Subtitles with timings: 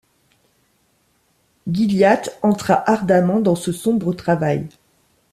[1.67, 4.67] Gilliatt entra ardemment dans ce sombre travail.